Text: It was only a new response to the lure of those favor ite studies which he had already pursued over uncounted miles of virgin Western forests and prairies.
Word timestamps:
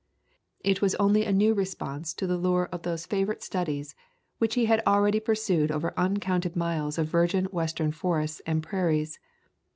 It 0.61 0.81
was 0.81 0.95
only 0.95 1.25
a 1.25 1.31
new 1.31 1.53
response 1.53 2.11
to 2.15 2.25
the 2.25 2.35
lure 2.35 2.67
of 2.71 2.81
those 2.81 3.05
favor 3.05 3.33
ite 3.33 3.43
studies 3.43 3.93
which 4.39 4.55
he 4.55 4.65
had 4.65 4.81
already 4.87 5.19
pursued 5.19 5.69
over 5.71 5.93
uncounted 5.95 6.55
miles 6.55 6.97
of 6.97 7.05
virgin 7.05 7.45
Western 7.51 7.91
forests 7.91 8.41
and 8.47 8.63
prairies. 8.63 9.19